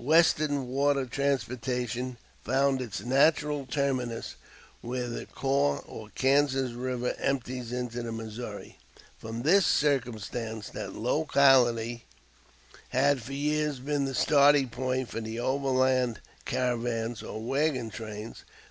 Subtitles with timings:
[0.00, 4.34] Western water transportation found its natural terminus
[4.80, 8.78] where the Kaw or Kansas River empties into the Missouri.
[9.18, 12.06] From this circumstance that locality
[12.88, 18.44] had for years been the starting point for the overland caravans or wagon trains.